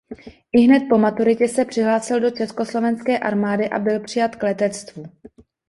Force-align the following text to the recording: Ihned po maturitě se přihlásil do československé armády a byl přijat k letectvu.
Ihned 0.53 0.83
po 0.89 0.97
maturitě 0.97 1.47
se 1.47 1.65
přihlásil 1.65 2.19
do 2.19 2.31
československé 2.31 3.19
armády 3.19 3.69
a 3.69 3.79
byl 3.79 3.99
přijat 3.99 4.35
k 4.35 4.43
letectvu. 4.43 5.03